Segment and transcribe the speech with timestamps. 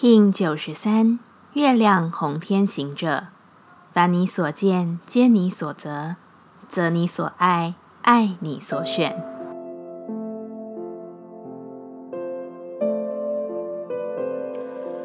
[0.00, 1.18] King 九十三，
[1.52, 3.24] 月亮红天行者，
[3.92, 6.16] 凡你所见，皆你所择，
[6.70, 9.22] 择你所爱，爱你所选。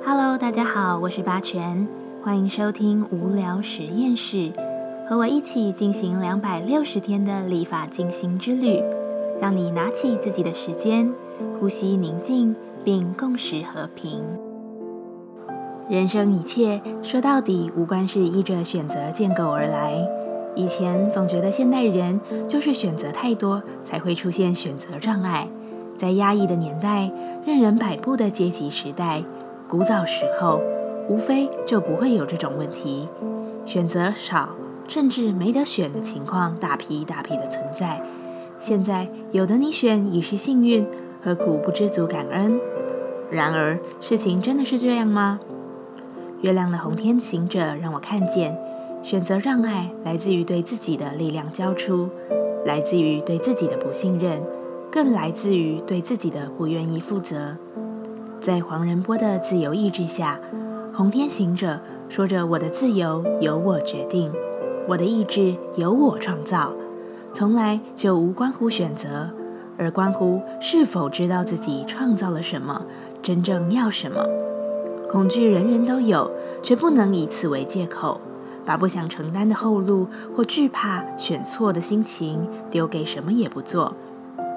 [0.06, 1.86] Hello，大家好，我是八全，
[2.24, 4.54] 欢迎收听无聊实验室，
[5.10, 8.82] 和我一起进行两百六十天的立法进行之旅，
[9.42, 11.14] 让你拿起自己的时间，
[11.60, 12.56] 呼吸宁静，
[12.86, 14.24] 并共识和平。
[15.88, 19.96] 人生一切说到底，无关是依着选择建构而来。
[20.56, 25.48] 以前总觉得现代人就是选择太多，才会出现选择障碍。
[25.96, 27.12] 在压抑的年代，
[27.46, 29.22] 任人摆布的阶级时代，
[29.68, 30.60] 古早时候，
[31.08, 33.08] 无非就不会有这种问题。
[33.64, 34.50] 选择少，
[34.88, 38.02] 甚至没得选的情况，大批大批的存在。
[38.58, 40.84] 现在有的你选已是幸运，
[41.24, 42.60] 何苦不知足感恩？
[43.30, 45.40] 然而，事情真的是这样吗？
[46.42, 48.58] 月亮的红天行者让我看见，
[49.02, 52.10] 选择让爱来自于对自己的力量交出，
[52.66, 54.42] 来自于对自己的不信任，
[54.92, 57.56] 更来自于对自己的不愿意负责。
[58.40, 60.40] 在黄仁波的自由意志下，
[60.94, 64.32] 红天行者说着：“我的自由由我决定，
[64.88, 66.72] 我的意志由我创造，
[67.34, 69.30] 从来就无关乎选择，
[69.80, 72.86] 而关乎是否知道自己创造了什么，
[73.24, 74.24] 真正要什么。”
[75.16, 76.30] 恐惧人人都有，
[76.62, 78.20] 却不能以此为借口，
[78.66, 83.94] 把不想承担的后路或惧怕选错的心情丢给什么也不做，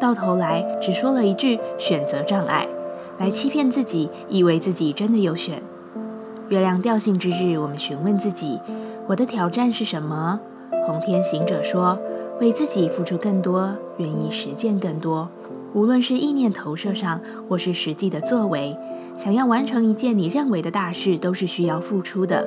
[0.00, 2.66] 到头来只说了一句选择障碍，
[3.18, 5.62] 来欺骗自己，以为自己真的有选。
[6.48, 8.58] 月亮调性之日，我们询问自己：
[9.06, 10.40] 我的挑战是什么？
[10.88, 11.96] 红天行者说：
[12.40, 15.28] 为自己付出更多，愿意实践更多，
[15.72, 18.76] 无论是意念投射上，或是实际的作为。
[19.18, 22.46] 想要完成一件你认为的大事，都是需要付出的。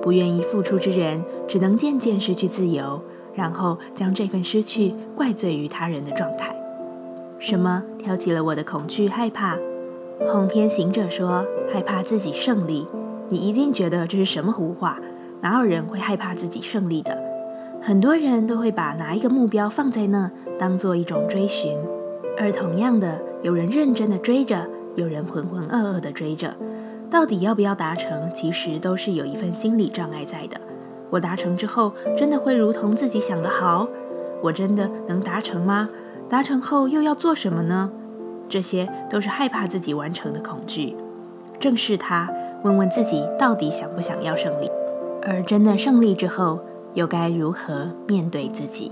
[0.00, 3.02] 不愿意付出之人，只能渐渐失去自由，
[3.34, 6.56] 然后将这份失去怪罪于他人的状态。
[7.38, 9.58] 什么挑起了我的恐惧害怕？
[10.32, 12.86] 红天行者说：害怕自己胜利。
[13.28, 14.98] 你一定觉得这是什么胡话？
[15.42, 17.18] 哪有人会害怕自己胜利的？
[17.82, 21.76] 很多人都会把哪一个目标放在那，当做一种追寻。
[22.38, 24.66] 而同样的，有人认真的追着。
[24.96, 26.54] 有人浑浑噩噩地追着，
[27.10, 28.32] 到底要不要达成？
[28.34, 30.60] 其实都是有一份心理障碍在的。
[31.10, 33.86] 我达成之后，真的会如同自己想的好？
[34.42, 35.88] 我真的能达成吗？
[36.28, 37.90] 达成后又要做什么呢？
[38.48, 40.96] 这些都是害怕自己完成的恐惧。
[41.60, 42.28] 正视它，
[42.62, 44.70] 问问自己到底想不想要胜利？
[45.22, 46.60] 而真的胜利之后，
[46.94, 48.90] 又该如何面对自己？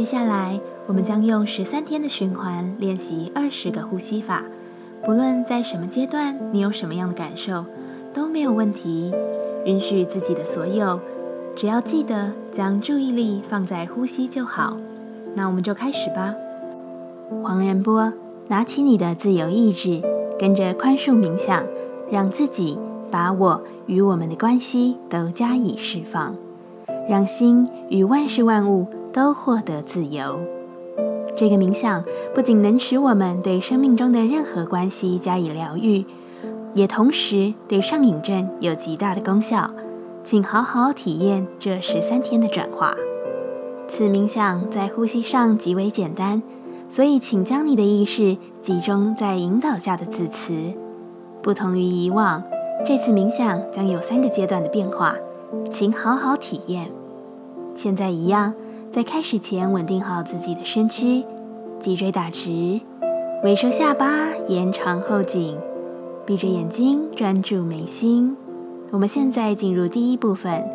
[0.00, 4.42] 接下来，我们将用十三天的循环练习二十个呼吸法。
[5.04, 7.66] 不论在什么阶段，你有什么样的感受，
[8.14, 9.12] 都没有问题。
[9.66, 10.98] 允许自己的所有，
[11.54, 14.74] 只要记得将注意力放在呼吸就好。
[15.34, 16.34] 那我们就开始吧。
[17.42, 18.10] 黄仁波，
[18.48, 20.00] 拿起你的自由意志，
[20.38, 21.62] 跟着宽恕冥想，
[22.10, 22.78] 让自己
[23.10, 26.34] 把我与我们的关系都加以释放，
[27.06, 28.86] 让心与万事万物。
[29.12, 30.40] 都获得自由。
[31.36, 32.04] 这个冥想
[32.34, 36.04] 不仅能使我们对生命中的任何关系加以疗愈，
[36.74, 39.70] 也同时对上瘾症有极大的功效。
[40.22, 42.94] 请好好体验这十三天的转化。
[43.88, 46.42] 此冥想在呼吸上极为简单，
[46.90, 50.52] 所以请将你的意识集中在引导下的字词。
[51.42, 52.42] 不同于以往，
[52.84, 55.16] 这次冥想将有三个阶段的变化，
[55.70, 56.90] 请好好体验。
[57.74, 58.52] 现在一样。
[58.92, 61.24] 在开始前，稳定好自己的身躯，
[61.78, 62.80] 脊椎打直，
[63.44, 64.10] 微收下巴，
[64.48, 65.56] 延长后颈，
[66.26, 68.36] 闭着眼睛专注眉心。
[68.90, 70.68] 我们现在进入第一部分，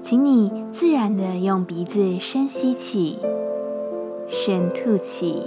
[0.00, 3.18] 请你自然的用鼻子深吸气，
[4.28, 5.42] 深吐气，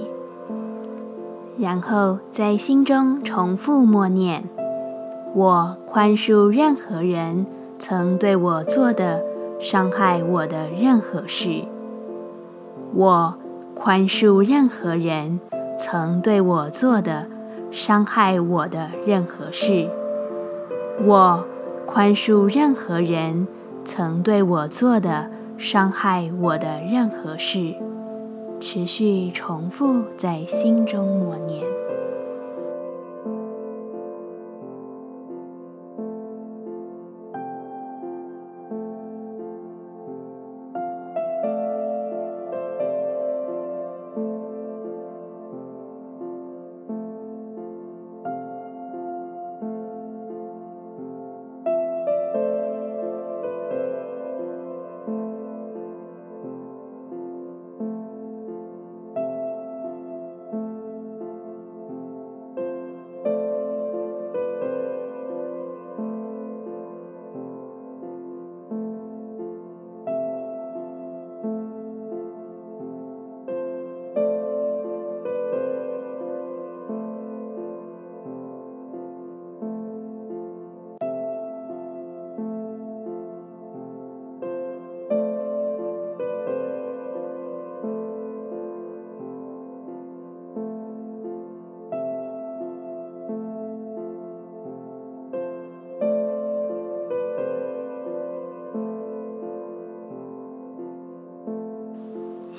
[1.57, 4.43] 然后在心中重复默念
[5.33, 7.47] ：“我宽恕任何人
[7.79, 9.23] 曾对我做的
[9.59, 11.63] 伤害我的任何事。”
[12.95, 13.35] 我
[13.73, 15.41] 宽恕任何人
[15.77, 17.27] 曾对我做的
[17.69, 19.89] 伤害我的任何事。
[21.03, 21.45] 我
[21.85, 23.47] 宽恕任何人
[23.83, 27.75] 曾对我做的伤害我的任何事。
[28.61, 31.84] 持续重复在心中默念。